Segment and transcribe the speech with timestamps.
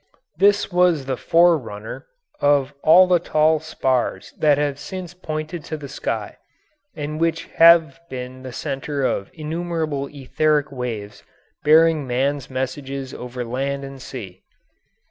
[0.39, 2.07] This was the forerunner
[2.39, 6.37] of all the tall spars that have since pointed to the sky,
[6.95, 11.21] and which have been the centre of innumerable etheric waves
[11.63, 14.41] bearing man's messages over land and sea.